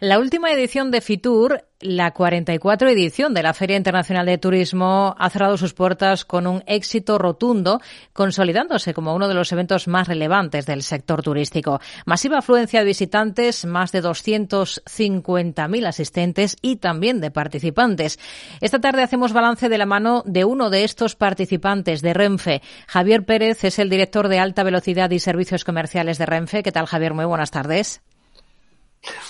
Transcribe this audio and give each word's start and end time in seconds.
La 0.00 0.20
última 0.20 0.52
edición 0.52 0.92
de 0.92 1.00
FITUR, 1.00 1.64
la 1.80 2.12
44 2.12 2.88
edición 2.88 3.34
de 3.34 3.42
la 3.42 3.52
Feria 3.52 3.76
Internacional 3.76 4.26
de 4.26 4.38
Turismo, 4.38 5.16
ha 5.18 5.28
cerrado 5.28 5.56
sus 5.56 5.74
puertas 5.74 6.24
con 6.24 6.46
un 6.46 6.62
éxito 6.68 7.18
rotundo, 7.18 7.80
consolidándose 8.12 8.94
como 8.94 9.12
uno 9.12 9.26
de 9.26 9.34
los 9.34 9.50
eventos 9.50 9.88
más 9.88 10.06
relevantes 10.06 10.66
del 10.66 10.84
sector 10.84 11.20
turístico. 11.24 11.80
Masiva 12.06 12.38
afluencia 12.38 12.78
de 12.78 12.86
visitantes, 12.86 13.64
más 13.64 13.90
de 13.90 14.04
250.000 14.04 15.86
asistentes 15.88 16.56
y 16.62 16.76
también 16.76 17.20
de 17.20 17.32
participantes. 17.32 18.20
Esta 18.60 18.80
tarde 18.80 19.02
hacemos 19.02 19.32
balance 19.32 19.68
de 19.68 19.78
la 19.78 19.86
mano 19.86 20.22
de 20.26 20.44
uno 20.44 20.70
de 20.70 20.84
estos 20.84 21.16
participantes 21.16 22.02
de 22.02 22.14
Renfe. 22.14 22.62
Javier 22.86 23.24
Pérez 23.24 23.64
es 23.64 23.80
el 23.80 23.90
director 23.90 24.28
de 24.28 24.38
alta 24.38 24.62
velocidad 24.62 25.10
y 25.10 25.18
servicios 25.18 25.64
comerciales 25.64 26.18
de 26.18 26.26
Renfe. 26.26 26.62
¿Qué 26.62 26.70
tal, 26.70 26.86
Javier? 26.86 27.14
Muy 27.14 27.24
buenas 27.24 27.50
tardes. 27.50 28.00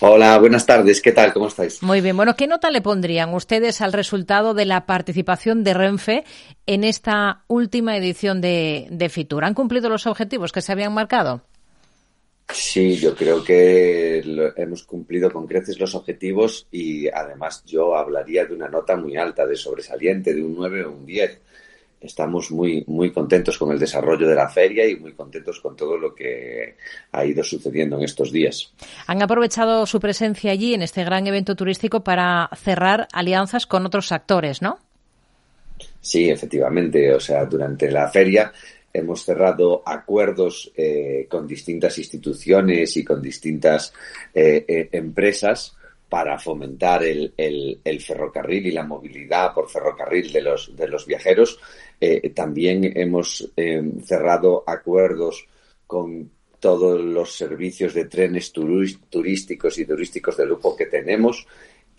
Hola, 0.00 0.38
buenas 0.38 0.66
tardes. 0.66 1.02
¿Qué 1.02 1.12
tal? 1.12 1.32
¿Cómo 1.32 1.48
estáis? 1.48 1.82
Muy 1.82 2.00
bien. 2.00 2.16
Bueno, 2.16 2.36
¿qué 2.36 2.46
nota 2.46 2.70
le 2.70 2.80
pondrían 2.80 3.34
ustedes 3.34 3.80
al 3.80 3.92
resultado 3.92 4.54
de 4.54 4.64
la 4.64 4.86
participación 4.86 5.64
de 5.64 5.74
Renfe 5.74 6.24
en 6.66 6.84
esta 6.84 7.44
última 7.48 7.96
edición 7.96 8.40
de, 8.40 8.86
de 8.90 9.08
Fitur? 9.08 9.44
¿Han 9.44 9.54
cumplido 9.54 9.88
los 9.88 10.06
objetivos 10.06 10.52
que 10.52 10.62
se 10.62 10.72
habían 10.72 10.94
marcado? 10.94 11.42
Sí, 12.50 12.96
yo 12.96 13.14
creo 13.14 13.44
que 13.44 14.22
hemos 14.56 14.82
cumplido 14.84 15.30
con 15.30 15.46
creces 15.46 15.78
los 15.78 15.94
objetivos 15.94 16.66
y 16.72 17.06
además 17.08 17.62
yo 17.66 17.94
hablaría 17.94 18.46
de 18.46 18.54
una 18.54 18.68
nota 18.68 18.96
muy 18.96 19.16
alta, 19.18 19.46
de 19.46 19.54
sobresaliente, 19.54 20.34
de 20.34 20.42
un 20.42 20.54
9 20.54 20.84
o 20.84 20.92
un 20.92 21.04
10 21.04 21.42
estamos 22.00 22.50
muy, 22.50 22.84
muy 22.86 23.10
contentos 23.12 23.58
con 23.58 23.72
el 23.72 23.78
desarrollo 23.78 24.28
de 24.28 24.34
la 24.34 24.48
feria 24.48 24.86
y 24.86 24.96
muy 24.96 25.12
contentos 25.12 25.60
con 25.60 25.76
todo 25.76 25.96
lo 25.96 26.14
que 26.14 26.76
ha 27.12 27.24
ido 27.24 27.42
sucediendo 27.42 27.96
en 27.96 28.04
estos 28.04 28.32
días. 28.32 28.72
Han 29.06 29.22
aprovechado 29.22 29.86
su 29.86 30.00
presencia 30.00 30.52
allí 30.52 30.74
en 30.74 30.82
este 30.82 31.04
gran 31.04 31.26
evento 31.26 31.56
turístico 31.56 32.04
para 32.04 32.48
cerrar 32.56 33.08
alianzas 33.12 33.66
con 33.66 33.86
otros 33.86 34.12
actores, 34.12 34.62
¿no? 34.62 34.78
Sí, 36.00 36.28
efectivamente. 36.28 37.12
O 37.12 37.20
sea, 37.20 37.44
durante 37.44 37.90
la 37.90 38.08
feria 38.08 38.52
hemos 38.92 39.24
cerrado 39.24 39.82
acuerdos 39.84 40.72
eh, 40.76 41.26
con 41.28 41.46
distintas 41.46 41.98
instituciones 41.98 42.96
y 42.96 43.04
con 43.04 43.20
distintas 43.20 43.92
eh, 44.34 44.64
eh, 44.66 44.88
empresas 44.92 45.74
para 46.08 46.38
fomentar 46.38 47.04
el, 47.04 47.34
el, 47.36 48.00
ferrocarril 48.00 48.66
y 48.66 48.70
la 48.70 48.84
movilidad 48.84 49.52
por 49.52 49.68
ferrocarril 49.68 50.32
de 50.32 50.40
los, 50.40 50.74
de 50.74 50.88
los 50.88 51.06
viajeros. 51.06 51.60
Eh, 52.00 52.30
también 52.30 52.92
hemos 52.96 53.50
eh, 53.56 53.82
cerrado 54.04 54.64
acuerdos 54.66 55.46
con 55.86 56.30
todos 56.60 57.00
los 57.00 57.36
servicios 57.36 57.94
de 57.94 58.06
trenes 58.06 58.52
turísticos 58.52 59.78
y 59.78 59.84
turísticos 59.84 60.36
de 60.36 60.46
lujo 60.46 60.76
que 60.76 60.86
tenemos 60.86 61.46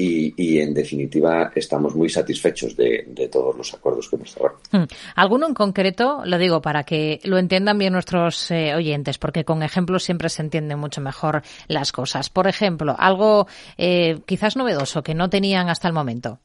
y, 0.01 0.59
en 0.59 0.73
definitiva 0.73 1.51
estamos 1.53 1.93
muy 1.93 2.07
satisfechos 2.07 2.75
de, 2.77 3.29
todos 3.29 3.55
los 3.55 3.73
acuerdos 3.73 4.07
que 4.07 4.15
hemos 4.15 4.31
cerrado. 4.31 4.57
Hmm. 4.71 4.85
¿Alguno 5.15 5.47
en 5.47 5.53
concreto? 5.53 6.21
Lo 6.23 6.37
digo 6.37 6.61
para 6.61 6.85
que 6.85 7.19
lo 7.25 7.37
entiendan 7.37 7.77
bien 7.77 7.91
nuestros 7.91 8.49
eh, 8.49 8.73
oyentes, 8.75 9.17
porque 9.17 9.43
con 9.43 9.61
ejemplos 9.61 10.03
siempre 10.03 10.29
se 10.29 10.41
entienden 10.41 10.79
mucho 10.79 11.01
mejor 11.01 11.41
las 11.67 11.91
cosas. 11.91 12.29
Por 12.29 12.47
ejemplo, 12.47 12.95
algo 12.97 13.47
eh, 13.77 14.19
quizás 14.25 14.55
novedoso 14.55 15.03
que 15.03 15.15
no 15.15 15.29
tenían 15.29 15.67
hasta 15.67 15.89
el 15.89 15.93
momento. 15.93 16.39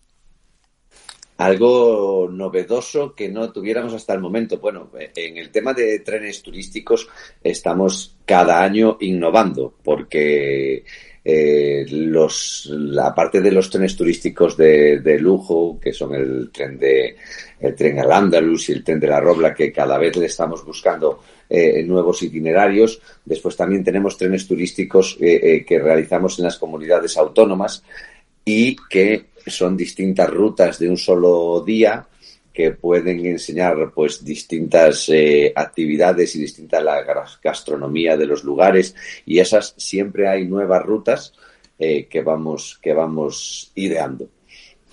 Algo 1.37 2.29
novedoso 2.31 3.15
que 3.15 3.29
no 3.29 3.51
tuviéramos 3.51 3.93
hasta 3.93 4.15
el 4.15 4.21
momento. 4.21 4.59
Bueno, 4.59 4.91
en 5.17 5.37
el 5.37 5.51
tema 5.51 5.75
de 5.75 5.99
trenes 6.01 6.43
turísticos 6.43 7.09
estamos 7.43 8.17
cada 8.25 8.63
año 8.63 8.97
innovando 9.01 9.75
porque 9.83 10.85
eh, 11.25 11.87
los, 11.89 12.71
la 12.71 13.15
parte 13.15 13.41
de 13.41 13.51
los 13.51 13.71
trenes 13.71 13.97
turísticos 13.97 14.57
de, 14.57 15.19
lujo, 15.19 15.79
que 15.81 15.93
son 15.93 16.15
el 16.15 16.51
tren 16.53 16.79
de 16.79 17.17
el 17.61 17.75
tren 17.75 17.99
al 17.99 18.13
Andalus 18.13 18.69
y 18.69 18.73
el 18.73 18.85
tren 18.85 19.01
de 19.01 19.07
la 19.07 19.21
Robla, 19.21 19.55
que 19.55 19.73
cada 19.73 19.97
vez 19.97 20.15
le 20.17 20.27
estamos 20.27 20.65
buscando 20.65 21.21
eh, 21.49 21.83
nuevos 21.83 22.23
itinerarios. 22.23 23.01
Después 23.25 23.57
también 23.57 23.83
tenemos 23.83 24.19
trenes 24.19 24.47
turísticos 24.47 25.17
eh, 25.19 25.41
eh, 25.43 25.65
que 25.65 25.79
realizamos 25.79 26.39
en 26.39 26.45
las 26.45 26.59
comunidades 26.59 27.17
autónomas 27.17 27.83
y 28.45 28.77
que 28.89 29.27
son 29.47 29.77
distintas 29.77 30.31
rutas 30.31 30.79
de 30.79 30.89
un 30.89 30.97
solo 30.97 31.63
día 31.65 32.07
que 32.53 32.71
pueden 32.71 33.27
enseñar 33.27 33.93
pues 33.93 34.25
distintas 34.25 35.09
eh, 35.09 35.53
actividades 35.55 36.37
y 36.37 36.41
distinta 36.41 36.81
la 36.81 37.03
gastronomía 37.43 38.17
de 38.17 38.27
los 38.27 38.45
lugares 38.45 38.95
y 39.27 39.41
esas 39.41 39.75
siempre 39.77 40.29
hay 40.29 40.47
nuevas 40.47 40.83
rutas 40.85 41.33
eh, 41.79 42.07
que 42.07 42.23
vamos 42.23 42.79
que 42.81 42.95
vamos 42.95 43.73
ideando. 43.75 44.29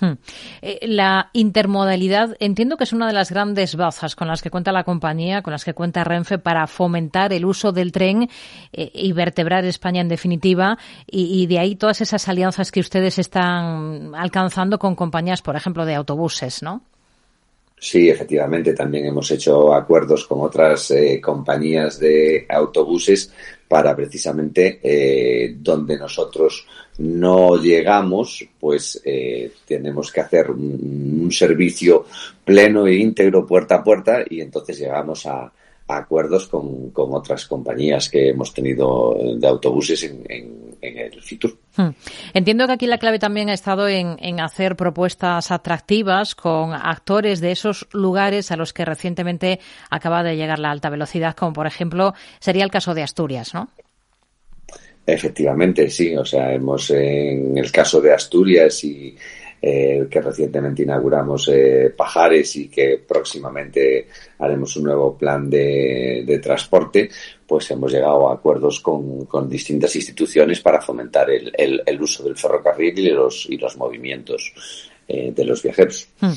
Hmm. 0.01 0.13
Eh, 0.61 0.79
la 0.87 1.29
intermodalidad 1.31 2.35
entiendo 2.39 2.75
que 2.75 2.83
es 2.83 2.91
una 2.91 3.07
de 3.07 3.13
las 3.13 3.31
grandes 3.31 3.75
bazas 3.75 4.15
con 4.15 4.27
las 4.27 4.41
que 4.41 4.49
cuenta 4.49 4.73
la 4.73 4.83
compañía, 4.83 5.41
con 5.41 5.51
las 5.51 5.63
que 5.63 5.73
cuenta 5.73 6.03
Renfe 6.03 6.37
para 6.37 6.67
fomentar 6.67 7.31
el 7.31 7.45
uso 7.45 7.71
del 7.71 7.91
tren 7.91 8.29
y 8.71 9.13
vertebrar 9.13 9.63
España 9.65 10.01
en 10.01 10.09
definitiva 10.09 10.77
y, 11.07 11.45
de 11.47 11.59
ahí 11.59 11.75
todas 11.75 12.01
esas 12.01 12.27
alianzas 12.27 12.71
que 12.71 12.79
ustedes 12.79 13.19
están 13.19 14.13
alcanzando 14.15 14.79
con 14.79 14.95
compañías, 14.95 15.41
por 15.41 15.55
ejemplo, 15.55 15.85
de 15.85 15.95
autobuses, 15.95 16.61
¿no? 16.61 16.81
Sí, 17.83 18.07
efectivamente, 18.11 18.75
también 18.75 19.07
hemos 19.07 19.31
hecho 19.31 19.73
acuerdos 19.73 20.25
con 20.27 20.41
otras 20.41 20.91
eh, 20.91 21.19
compañías 21.19 21.99
de 21.99 22.45
autobuses 22.47 23.33
para 23.67 23.95
precisamente 23.95 24.79
eh, 24.83 25.55
donde 25.57 25.97
nosotros 25.97 26.67
no 26.99 27.57
llegamos, 27.57 28.45
pues 28.59 29.01
eh, 29.03 29.51
tenemos 29.65 30.11
que 30.11 30.21
hacer 30.21 30.51
un, 30.51 31.21
un, 31.23 31.31
servicio 31.31 32.05
pleno 32.45 32.85
e 32.85 32.97
íntegro 32.97 33.47
puerta 33.47 33.77
a 33.77 33.83
puerta 33.83 34.23
y 34.29 34.41
entonces 34.41 34.77
llegamos 34.77 35.25
a, 35.25 35.51
acuerdos 35.97 36.47
con, 36.47 36.91
con, 36.91 37.13
otras 37.13 37.45
compañías 37.45 38.09
que 38.09 38.29
hemos 38.29 38.53
tenido 38.53 39.15
de 39.37 39.47
autobuses 39.47 40.03
en, 40.03 40.23
en, 40.29 40.77
en 40.81 40.97
el 40.97 41.21
Fitur. 41.21 41.57
Hmm. 41.75 41.89
Entiendo 42.33 42.67
que 42.67 42.73
aquí 42.73 42.87
la 42.87 42.97
clave 42.97 43.19
también 43.19 43.49
ha 43.49 43.53
estado 43.53 43.87
en, 43.87 44.17
en, 44.19 44.39
hacer 44.39 44.75
propuestas 44.75 45.51
atractivas 45.51 46.35
con 46.35 46.73
actores 46.73 47.41
de 47.41 47.51
esos 47.51 47.87
lugares 47.91 48.51
a 48.51 48.57
los 48.57 48.73
que 48.73 48.85
recientemente 48.85 49.59
acaba 49.89 50.23
de 50.23 50.35
llegar 50.35 50.59
la 50.59 50.71
alta 50.71 50.89
velocidad, 50.89 51.35
como 51.35 51.53
por 51.53 51.67
ejemplo 51.67 52.13
sería 52.39 52.63
el 52.63 52.71
caso 52.71 52.93
de 52.93 53.03
Asturias, 53.03 53.53
¿no? 53.53 53.69
Efectivamente, 55.05 55.89
sí. 55.89 56.15
O 56.15 56.25
sea, 56.25 56.53
hemos 56.53 56.89
en 56.91 57.57
el 57.57 57.71
caso 57.71 58.01
de 58.01 58.13
Asturias 58.13 58.83
y 58.83 59.15
eh, 59.61 60.07
que 60.09 60.21
recientemente 60.21 60.83
inauguramos 60.83 61.47
eh, 61.49 61.93
Pajares 61.95 62.55
y 62.55 62.67
que 62.67 63.03
próximamente 63.07 64.07
haremos 64.39 64.75
un 64.77 64.85
nuevo 64.85 65.15
plan 65.15 65.49
de, 65.49 66.23
de 66.25 66.39
transporte, 66.39 67.09
pues 67.45 67.69
hemos 67.69 67.91
llegado 67.91 68.29
a 68.29 68.33
acuerdos 68.33 68.79
con, 68.79 69.25
con 69.25 69.47
distintas 69.47 69.95
instituciones 69.95 70.61
para 70.61 70.81
fomentar 70.81 71.29
el, 71.29 71.53
el, 71.85 72.01
uso 72.01 72.23
del 72.23 72.37
ferrocarril 72.37 72.97
y 72.97 73.09
los, 73.09 73.45
y 73.49 73.57
los 73.57 73.77
movimientos 73.77 74.53
eh, 75.07 75.31
de 75.35 75.45
los 75.45 75.61
viajeros. 75.61 76.07
Hmm. 76.19 76.33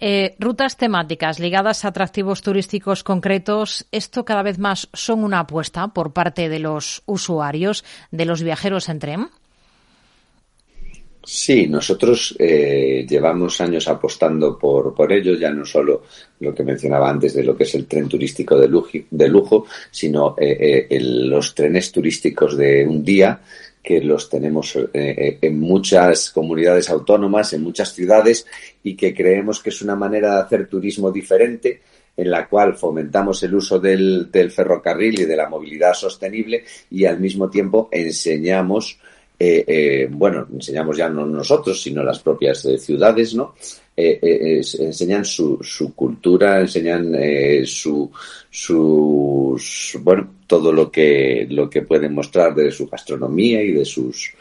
Eh, 0.00 0.34
rutas 0.38 0.76
temáticas 0.76 1.38
ligadas 1.38 1.84
a 1.84 1.88
atractivos 1.88 2.42
turísticos 2.42 3.04
concretos, 3.04 3.86
¿esto 3.92 4.24
cada 4.24 4.42
vez 4.42 4.58
más 4.58 4.88
son 4.92 5.22
una 5.22 5.40
apuesta 5.40 5.88
por 5.88 6.12
parte 6.12 6.48
de 6.48 6.58
los 6.58 7.02
usuarios, 7.06 7.84
de 8.10 8.24
los 8.24 8.42
viajeros 8.42 8.88
en 8.88 8.98
tren? 8.98 9.28
Sí, 11.26 11.66
nosotros 11.68 12.36
eh, 12.38 13.06
llevamos 13.08 13.58
años 13.62 13.88
apostando 13.88 14.58
por, 14.58 14.94
por 14.94 15.10
ello, 15.10 15.34
ya 15.34 15.50
no 15.50 15.64
solo 15.64 16.02
lo 16.40 16.54
que 16.54 16.62
mencionaba 16.62 17.08
antes 17.08 17.32
de 17.32 17.42
lo 17.42 17.56
que 17.56 17.64
es 17.64 17.74
el 17.74 17.86
tren 17.86 18.06
turístico 18.08 18.58
de 18.58 18.68
lujo, 18.68 18.90
de 19.10 19.28
lujo 19.28 19.64
sino 19.90 20.34
eh, 20.38 20.86
eh, 20.90 21.00
los 21.00 21.54
trenes 21.54 21.90
turísticos 21.90 22.58
de 22.58 22.86
un 22.86 23.02
día 23.02 23.40
que 23.82 24.00
los 24.00 24.28
tenemos 24.28 24.76
eh, 24.92 25.38
en 25.40 25.60
muchas 25.60 26.30
comunidades 26.30 26.90
autónomas, 26.90 27.54
en 27.54 27.62
muchas 27.62 27.94
ciudades 27.94 28.46
y 28.82 28.94
que 28.94 29.14
creemos 29.14 29.62
que 29.62 29.70
es 29.70 29.80
una 29.80 29.96
manera 29.96 30.34
de 30.34 30.42
hacer 30.42 30.66
turismo 30.68 31.10
diferente 31.10 31.80
en 32.16 32.30
la 32.30 32.48
cual 32.48 32.74
fomentamos 32.74 33.42
el 33.42 33.54
uso 33.54 33.78
del, 33.78 34.30
del 34.30 34.50
ferrocarril 34.50 35.20
y 35.20 35.24
de 35.24 35.36
la 35.36 35.48
movilidad 35.48 35.94
sostenible 35.94 36.64
y 36.90 37.06
al 37.06 37.18
mismo 37.18 37.48
tiempo 37.48 37.88
enseñamos 37.90 38.98
eh, 39.38 39.64
eh, 39.66 40.08
bueno, 40.10 40.46
enseñamos 40.52 40.96
ya 40.96 41.08
no 41.08 41.26
nosotros, 41.26 41.82
sino 41.82 42.02
las 42.04 42.20
propias 42.20 42.64
eh, 42.66 42.78
ciudades, 42.78 43.34
¿no? 43.34 43.54
Eh, 43.96 44.60
enseñan 44.80 45.24
su, 45.24 45.58
su, 45.62 45.94
cultura, 45.94 46.60
enseñan 46.60 47.14
su, 47.64 48.10
su, 48.50 49.56
su, 49.58 50.00
bueno, 50.02 50.34
todo 50.46 50.72
lo 50.72 50.90
que, 50.90 51.46
lo 51.48 51.70
que 51.70 51.82
pueden 51.82 52.12
mostrar 52.12 52.54
de 52.54 52.72
su 52.72 52.88
gastronomía 52.88 53.62
y 53.62 53.70
de 53.70 53.84
sus, 53.84 54.34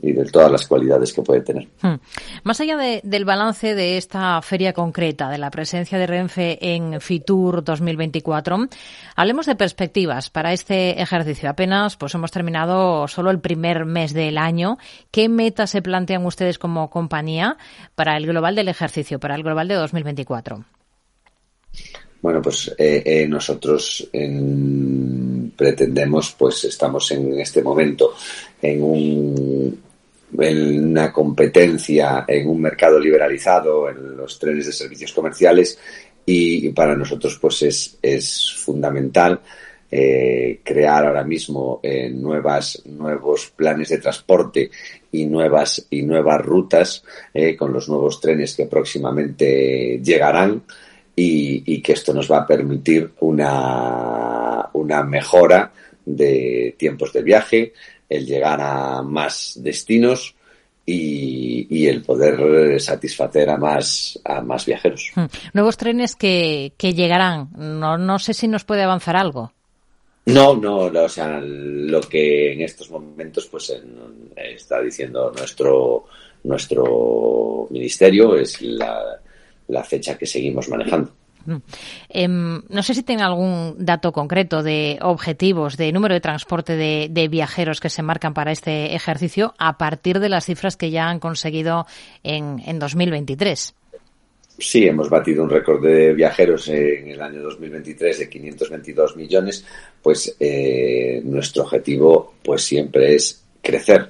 y 0.00 0.12
de 0.12 0.24
todas 0.26 0.50
las 0.52 0.66
cualidades 0.66 1.12
que 1.12 1.22
puede 1.22 1.40
tener. 1.40 1.68
Hmm. 1.80 1.94
Más 2.42 2.60
allá 2.60 2.76
del 2.76 3.24
balance 3.24 3.74
de 3.74 3.96
esta 3.96 4.40
feria 4.42 4.72
concreta, 4.72 5.30
de 5.30 5.38
la 5.38 5.50
presencia 5.50 5.98
de 5.98 6.06
Renfe 6.06 6.58
en 6.74 7.00
Fitur 7.00 7.64
2024, 7.64 8.68
hablemos 9.16 9.46
de 9.46 9.56
perspectivas 9.56 10.30
para 10.30 10.52
este 10.52 11.00
ejercicio. 11.00 11.48
Apenas 11.48 11.96
pues 11.96 12.14
hemos 12.14 12.30
terminado 12.30 13.08
solo 13.08 13.30
el 13.30 13.40
primer 13.40 13.86
mes 13.86 14.12
del 14.12 14.38
año. 14.38 14.78
¿Qué 15.10 15.28
metas 15.28 15.70
se 15.70 15.82
plantean 15.82 16.26
ustedes 16.26 16.58
como 16.58 16.90
compañía 16.90 17.56
para 17.94 18.16
el 18.16 18.26
global 18.26 18.54
del 18.54 18.68
ejercicio, 18.68 19.18
para 19.18 19.34
el 19.34 19.42
global 19.42 19.68
de 19.68 19.74
2024? 19.74 20.64
Bueno, 22.20 22.42
pues 22.42 22.74
eh, 22.78 23.02
eh, 23.04 23.28
nosotros 23.28 24.08
pretendemos, 25.56 26.34
pues 26.36 26.64
estamos 26.64 27.10
en 27.12 27.38
este 27.38 27.62
momento 27.62 28.14
en 28.60 28.82
un 28.82 29.85
en 30.38 30.90
una 30.90 31.12
competencia 31.12 32.24
en 32.26 32.48
un 32.48 32.60
mercado 32.60 32.98
liberalizado, 32.98 33.88
en 33.88 34.16
los 34.16 34.38
trenes 34.38 34.66
de 34.66 34.72
servicios 34.72 35.12
comerciales 35.12 35.78
y, 36.24 36.68
para 36.70 36.96
nosotros 36.96 37.38
pues 37.40 37.62
es, 37.62 37.98
es 38.02 38.54
fundamental 38.58 39.40
eh, 39.88 40.60
crear 40.64 41.06
ahora 41.06 41.22
mismo 41.22 41.78
eh, 41.80 42.10
nuevas, 42.10 42.82
nuevos 42.86 43.52
planes 43.54 43.88
de 43.90 43.98
transporte 43.98 44.68
y 45.12 45.26
nuevas, 45.26 45.86
y 45.90 46.02
nuevas 46.02 46.44
rutas 46.44 47.04
eh, 47.32 47.56
con 47.56 47.72
los 47.72 47.88
nuevos 47.88 48.20
trenes 48.20 48.56
que 48.56 48.66
próximamente 48.66 50.00
llegarán 50.02 50.64
y, 51.14 51.62
y, 51.72 51.80
que 51.80 51.92
esto 51.92 52.12
nos 52.12 52.30
va 52.30 52.38
a 52.38 52.46
permitir 52.46 53.12
una, 53.20 54.68
una 54.72 55.02
mejora 55.04 55.72
de 56.04 56.74
tiempos 56.76 57.12
de 57.12 57.22
viaje, 57.22 57.72
el 58.08 58.26
llegar 58.26 58.60
a 58.60 59.02
más 59.02 59.54
destinos 59.56 60.34
y, 60.84 61.86
el 61.86 62.02
poder 62.02 62.80
satisfacer 62.80 63.50
a 63.50 63.56
más, 63.56 64.18
a 64.24 64.40
más 64.40 64.66
viajeros. 64.66 65.10
Hmm. 65.14 65.26
Nuevos 65.52 65.76
trenes 65.76 66.14
que, 66.14 66.72
que 66.76 66.94
llegarán. 66.94 67.50
No, 67.56 67.98
no 67.98 68.18
sé 68.18 68.34
si 68.34 68.48
nos 68.48 68.64
puede 68.64 68.82
avanzar 68.82 69.16
algo. 69.16 69.52
No, 70.26 70.56
no, 70.56 70.86
o 70.86 71.08
sea, 71.08 71.40
lo 71.40 72.00
que 72.00 72.52
en 72.52 72.62
estos 72.62 72.90
momentos 72.90 73.46
pues 73.46 73.72
está 74.36 74.80
diciendo 74.80 75.32
nuestro 75.36 76.06
nuestro 76.42 77.66
ministerio 77.70 78.36
es 78.36 78.60
la, 78.62 79.20
la 79.68 79.84
fecha 79.84 80.16
que 80.16 80.26
seguimos 80.26 80.68
manejando. 80.68 81.12
Em, 82.08 82.62
no 82.68 82.82
sé 82.82 82.94
si 82.94 83.02
tiene 83.02 83.22
algún 83.22 83.76
dato 83.78 84.12
concreto 84.12 84.62
de 84.62 84.98
objetivos, 85.02 85.76
de 85.76 85.92
número 85.92 86.14
de 86.14 86.20
transporte 86.20 86.76
de, 86.76 87.28
viajeros 87.28 87.80
que 87.80 87.90
se 87.90 88.02
marcan 88.02 88.34
para 88.34 88.52
este 88.52 88.94
ejercicio 88.94 89.54
a 89.58 89.78
partir 89.78 90.20
de 90.20 90.28
las 90.28 90.44
cifras 90.44 90.76
que 90.76 90.90
ya 90.90 91.08
han 91.08 91.18
conseguido 91.18 91.86
en, 92.22 92.62
en 92.64 92.78
2023. 92.78 93.74
Sí, 94.58 94.86
hemos 94.86 95.10
batido 95.10 95.42
un 95.42 95.50
récord 95.50 95.82
de 95.82 96.14
viajeros 96.14 96.68
en 96.68 97.08
el 97.08 97.20
año 97.20 97.42
2023 97.42 98.20
de 98.20 98.28
522 98.28 99.16
millones, 99.16 99.66
pues 100.02 100.34
eh, 100.40 101.20
nuestro 101.24 101.64
objetivo 101.64 102.34
pues 102.42 102.62
siempre 102.62 103.14
es 103.14 103.44
crecer. 103.60 104.08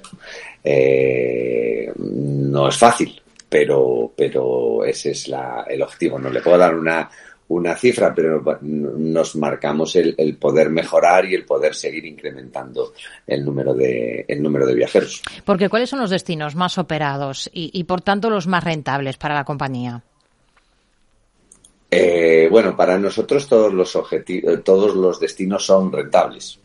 Eh, 0.63 1.91
no 1.97 2.69
es 2.69 2.77
fácil, 2.77 3.21
pero, 3.49 4.13
pero 4.15 4.83
ese 4.85 5.11
es 5.11 5.27
la, 5.27 5.65
el 5.67 5.81
objetivo. 5.81 6.19
No 6.19 6.29
le 6.29 6.41
puedo 6.41 6.57
dar 6.57 6.75
una, 6.75 7.09
una 7.49 7.75
cifra, 7.75 8.13
pero 8.13 8.43
nos 8.61 9.35
marcamos 9.35 9.95
el, 9.95 10.37
poder 10.39 10.69
mejorar 10.69 11.25
y 11.25 11.35
el 11.35 11.45
poder 11.45 11.73
seguir 11.73 12.05
incrementando 12.05 12.93
el 13.25 13.45
número 13.45 13.73
de, 13.73 14.25
el 14.27 14.41
número 14.41 14.65
de 14.65 14.75
viajeros. 14.75 15.21
Porque 15.45 15.69
¿cuáles 15.69 15.89
son 15.89 15.99
los 15.99 16.09
destinos 16.09 16.55
más 16.55 16.77
operados 16.77 17.49
y, 17.53 17.83
por 17.85 18.01
tanto 18.01 18.29
los 18.29 18.47
más 18.47 18.63
rentables 18.63 19.17
para 19.17 19.35
la 19.35 19.45
compañía? 19.45 20.03
Eh, 21.89 22.49
bueno, 22.51 22.75
para 22.75 22.97
nosotros 22.97 23.47
todos 23.47 23.73
los 23.73 23.95
objetivos, 23.95 24.61
todos 24.65 24.93
los 24.93 25.21
destinos 25.21 25.65
son 25.65 25.89
rentables 25.91 26.59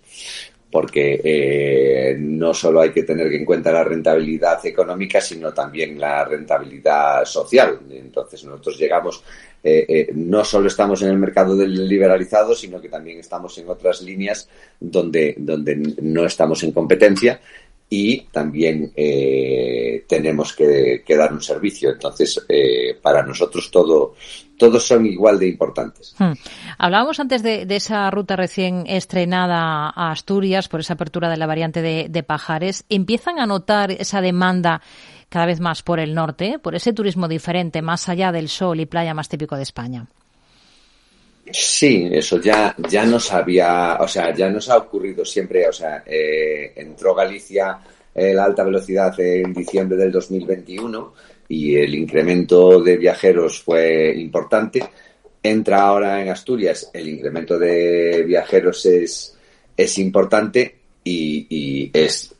porque 0.73 1.21
eh, 1.23 2.17
no 2.19 2.55
solo 2.55 2.81
hay 2.81 2.93
que 2.93 3.03
tener 3.03 3.31
en 3.31 3.45
cuenta 3.45 3.71
la 3.71 3.85
rentabilidad 3.85 4.65
económica, 4.65 5.21
sino 5.21 5.53
también 5.53 6.01
la 6.01 6.25
rentabilidad 6.25 7.27
social. 7.27 7.79
Entonces 7.91 8.43
nosotros 8.45 8.79
llegamos, 8.79 9.23
eh, 9.63 9.85
eh, 9.87 10.11
no 10.15 10.43
solo 10.43 10.69
estamos 10.69 11.03
en 11.03 11.11
el 11.11 11.19
mercado 11.19 11.55
del 11.55 11.87
liberalizado, 11.87 12.55
sino 12.55 12.81
que 12.81 12.89
también 12.89 13.19
estamos 13.19 13.59
en 13.59 13.69
otras 13.69 14.01
líneas 14.01 14.49
donde, 14.81 15.35
donde 15.37 15.77
no 16.01 16.25
estamos 16.25 16.63
en 16.63 16.73
competencia 16.73 17.39
y 17.95 18.23
también 18.33 18.91
eh, 18.97 20.07
tenemos 20.09 20.55
que, 20.55 21.05
dar 21.07 21.31
un 21.31 21.43
servicio. 21.43 21.91
Entonces, 21.91 22.43
eh, 22.49 22.99
para 23.03 23.23
nosotros 23.23 23.71
todo, 23.71 24.15
todos 24.57 24.83
son 24.87 25.05
igual 25.05 25.39
de 25.39 25.49
importantes. 25.49 26.15
Hmm. 26.19 26.33
Hablábamos 26.79 27.21
antes 27.21 27.43
de, 27.43 27.67
esa 27.69 28.11
ruta 28.11 28.35
recién 28.35 28.85
estrenada 28.87 29.93
a 29.95 30.11
Asturias 30.11 30.69
por 30.69 30.81
esa 30.81 30.95
apertura 30.95 31.29
de 31.29 31.37
la 31.37 31.47
variante 31.47 31.83
de, 31.83 32.07
de 32.09 32.23
Pajares. 32.23 32.87
¿Empiezan 32.89 33.39
a 33.39 33.45
notar 33.45 33.91
esa 33.91 34.23
demanda 34.23 34.81
cada 35.29 35.45
vez 35.45 35.61
más 35.61 35.83
por 35.83 36.01
el 36.01 36.15
norte, 36.15 36.59
por 36.59 36.75
ese 36.75 36.95
turismo 36.95 37.29
diferente, 37.29 37.83
más 37.83 38.09
allá 38.09 38.33
del 38.33 38.49
sol 38.49 38.81
y 38.81 38.87
playa 38.87 39.13
más 39.13 39.29
típico 39.29 39.55
de 39.57 39.65
España? 39.65 40.07
Sí, 41.51 42.09
eso 42.11 42.41
ya, 42.41 42.75
ya 42.89 43.05
nos 43.05 43.33
había, 43.33 43.99
o 44.01 44.07
sea, 44.07 44.33
ya 44.33 44.49
nos 44.49 44.69
ha 44.69 44.79
ocurrido 44.79 45.25
siempre, 45.25 45.69
o 45.69 45.73
sea, 45.73 46.05
eh, 46.07 46.73
entró 46.77 47.15
Galicia 47.15 47.79
eh, 48.15 48.33
la 48.33 48.45
alta 48.45 48.63
velocidad 48.63 49.19
en 49.19 49.53
diciembre 49.53 49.97
del 49.97 50.13
2021 50.13 51.15
y 51.49 51.75
el 51.77 51.95
incremento 51.95 52.81
de 52.81 52.97
viajeros 52.97 53.61
fue 53.63 54.15
importante. 54.17 54.83
Entra 55.43 55.83
ahora 55.83 56.23
en 56.23 56.29
Asturias, 56.29 56.91
el 56.93 57.09
incremento 57.09 57.59
de 57.59 58.23
viajeros 58.23 58.87
es, 58.87 59.37
es 59.77 59.99
importante 59.99 60.77
y, 61.03 61.47
y 61.51 61.91
es 61.93 62.35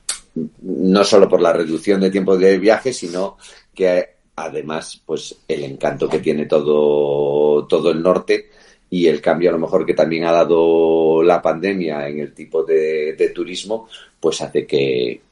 no 0.63 1.05
solo 1.05 1.29
por 1.29 1.41
la 1.41 1.53
reducción 1.53 2.01
de 2.01 2.11
tiempo 2.11 2.37
de 2.37 2.59
viaje, 2.59 2.93
sino 2.93 3.37
que 3.75 4.09
además, 4.37 5.03
pues 5.05 5.35
el 5.49 5.65
encanto 5.65 6.09
que 6.09 6.21
tiene 6.21 6.47
todo, 6.47 7.67
todo 7.67 7.91
el 7.91 8.01
norte 8.01 8.51
y 8.93 9.07
el 9.07 9.23
cambio 9.23 9.49
a 9.49 9.53
lo 9.55 9.59
mejor 9.59 9.87
que 9.87 9.95
también 9.95 10.25
ha 10.25 10.33
dado 10.33 11.23
la 11.23 11.41
pandemia 11.41 12.07
en 12.09 12.21
el 12.21 12.35
tipo 12.35 12.63
de, 12.63 13.33
turismo, 13.35 13.89
pues 14.21 14.43
hace 14.43 14.67
que, 14.67 15.23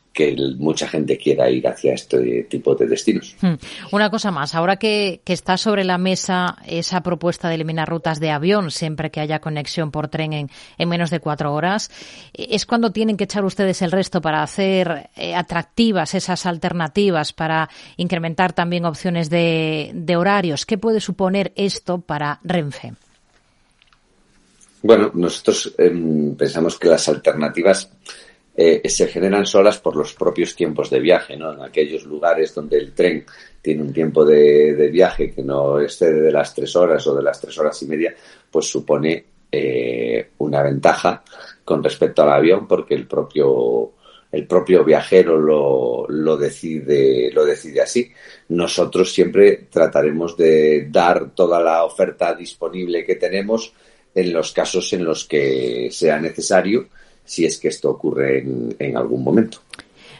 mucha 0.59 0.89
gente 0.89 1.17
quiera 1.17 1.49
ir 1.51 1.67
hacia 1.67 1.95
este 1.95 2.45
tipo 2.45 2.75
de 2.75 2.87
destinos. 2.87 3.37
Hmm. 3.41 3.55
Una 3.93 4.11
cosa 4.11 4.31
más, 4.31 4.55
ahora 4.55 4.77
que, 4.77 5.21
está 5.27 5.59
sobre 5.59 5.85
la 5.85 5.99
mesa 5.99 6.57
esa 6.67 7.03
propuesta 7.03 7.49
de 7.49 7.57
eliminar 7.57 7.89
rutas 7.89 8.19
de 8.19 8.31
avión 8.31 8.71
siempre 8.71 9.11
que 9.11 9.21
haya 9.21 9.41
conexión 9.41 9.91
por 9.91 10.09
tren 10.09 10.33
en, 10.33 10.89
menos 10.89 11.11
de 11.11 11.21
cuatro 11.21 11.53
horas, 11.53 11.91
¿es 12.33 12.65
cuando 12.65 12.93
tienen 12.93 13.19
que 13.19 13.25
echar 13.25 13.45
ustedes 13.45 13.83
el 13.83 13.93
resto 13.93 14.23
para 14.23 14.43
hacer 14.43 15.11
eh, 15.17 15.35
atractivas 15.35 16.15
esas 16.15 16.47
alternativas, 16.47 17.35
para 17.35 17.69
incrementar 17.99 18.55
también 18.55 18.87
opciones 18.87 19.29
de, 19.29 19.91
de 19.95 20.17
horarios? 20.17 20.65
¿Qué 20.65 20.79
puede 20.79 21.01
suponer 21.01 21.53
esto 21.57 22.01
para 22.01 22.41
Renfe? 22.43 22.95
Bueno, 24.83 25.11
nosotros 25.15 25.75
em, 25.79 26.35
pensamos 26.35 26.79
que 26.79 26.89
las 26.89 27.09
alternativas 27.09 27.91
eh, 28.57 28.89
se 28.89 29.07
generan 29.07 29.47
solas 29.47 29.79
por 29.79 29.97
los 29.97 30.15
propios 30.15 30.55
tiempos 30.55 30.91
de 30.91 31.01
viaje, 31.01 31.37
¿no? 31.37 31.53
En 31.53 31.63
aquellos 31.63 32.05
lugares 32.05 32.55
donde 32.55 32.79
el 32.79 32.93
tren 32.93 33.25
tiene 33.63 33.83
un 33.83 33.93
tiempo 33.93 34.25
de, 34.25 34.89
viaje 34.91 35.31
que 35.31 35.43
no 35.43 35.81
excede 35.81 36.21
de 36.21 36.33
las 36.33 36.55
tres 36.55 36.75
horas 36.77 37.07
o 37.07 37.15
de 37.15 37.23
las 37.23 37.41
tres 37.41 37.57
horas 37.59 37.81
y 37.83 37.87
media, 37.87 38.15
pues 38.51 38.67
supone 38.67 39.25
eh, 39.53 40.31
una 40.39 40.63
ventaja 40.63 41.23
con 41.65 41.83
respecto 41.83 42.23
al 42.23 42.33
avión 42.33 42.67
porque 42.67 42.95
el 42.95 43.07
propio 43.07 43.93
el 44.33 44.47
propio 44.47 44.85
viajero 44.85 45.41
lo, 45.41 46.07
lo 46.09 46.37
decide 46.37 47.31
lo 47.33 47.45
decide 47.45 47.83
así. 47.83 48.11
Nosotros 48.49 49.13
siempre 49.13 49.69
trataremos 49.71 50.37
de 50.37 50.89
dar 50.91 51.31
toda 51.31 51.61
la 51.61 51.85
oferta 51.85 52.35
disponible 52.35 53.05
que 53.05 53.17
tenemos 53.17 53.73
en 54.15 54.33
los 54.33 54.53
casos 54.53 54.93
en 54.93 55.05
los 55.05 55.25
que 55.25 55.89
sea 55.91 56.19
necesario, 56.19 56.89
si 57.25 57.45
es 57.45 57.59
que 57.59 57.69
esto 57.69 57.91
ocurre 57.91 58.45
en, 58.79 58.97
algún 58.97 59.23
momento. 59.23 59.59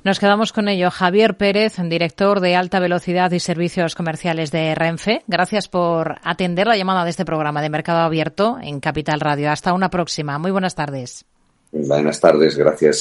Nos 0.05 0.19
quedamos 0.19 0.53
con 0.53 0.69
ello. 0.69 0.91
Javier 0.91 1.37
Pérez, 1.37 1.75
director 1.83 2.41
de 2.41 2.57
Alta 2.57 2.81
Velocidad 2.81 3.31
y 3.33 3.41
Servicios 3.41 3.95
Comerciales 3.95 4.51
de 4.51 4.75
Renfe. 4.75 5.23
Gracias 5.27 5.69
por 5.69 6.17
atender 6.23 6.67
la 6.67 6.77
llamada 6.77 7.05
de 7.05 7.11
este 7.11 7.27
programa 7.27 7.61
de 7.61 7.69
Mercado 7.69 7.99
Abierto 7.99 8.59
en 8.63 8.81
Capital 8.81 9.21
Radio. 9.21 9.51
Hasta 9.51 9.75
una 9.75 9.91
próxima. 9.91 10.39
Muy 10.39 10.53
buenas 10.53 10.75
tardes. 10.75 11.27
Buenas 11.73 12.21
tardes, 12.21 12.57
gracias. 12.57 12.99